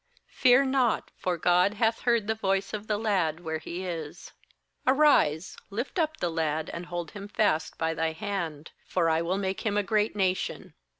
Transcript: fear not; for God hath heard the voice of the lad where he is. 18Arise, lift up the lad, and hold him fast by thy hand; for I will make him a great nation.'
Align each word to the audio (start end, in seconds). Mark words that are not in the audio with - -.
fear 0.33 0.65
not; 0.65 1.11
for 1.15 1.37
God 1.37 1.75
hath 1.75 1.99
heard 1.99 2.25
the 2.25 2.33
voice 2.33 2.73
of 2.73 2.87
the 2.87 2.97
lad 2.97 3.41
where 3.41 3.59
he 3.59 3.85
is. 3.85 4.31
18Arise, 4.87 5.55
lift 5.69 5.99
up 5.99 6.17
the 6.17 6.31
lad, 6.31 6.71
and 6.73 6.87
hold 6.87 7.11
him 7.11 7.27
fast 7.27 7.77
by 7.77 7.93
thy 7.93 8.11
hand; 8.13 8.71
for 8.87 9.11
I 9.11 9.21
will 9.21 9.37
make 9.37 9.61
him 9.63 9.77
a 9.77 9.83
great 9.83 10.15
nation.' 10.15 10.73